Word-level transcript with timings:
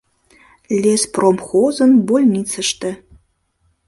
Леспромхозын 0.81 1.91
больницыште... 2.07 2.91